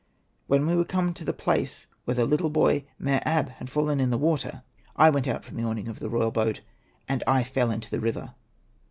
When 0.47 0.65
we 0.65 0.75
were 0.75 0.83
come 0.83 1.13
to 1.13 1.23
the 1.23 1.31
place 1.31 1.85
where 2.05 2.15
the 2.15 2.25
little 2.25 2.49
boy 2.49 2.85
Mer 2.97 3.21
ab 3.23 3.49
had 3.49 3.69
fallen 3.69 3.99
in 3.99 4.09
the 4.09 4.17
water, 4.17 4.63
I 4.95 5.11
went 5.11 5.27
out 5.27 5.45
from 5.45 5.57
the 5.57 5.63
awning 5.63 5.87
of 5.87 5.99
the 5.99 6.09
royal 6.09 6.31
boat, 6.31 6.61
and 7.07 7.23
I 7.27 7.43
fell 7.43 7.69
into 7.69 7.91
the 7.91 7.99
river. 7.99 8.33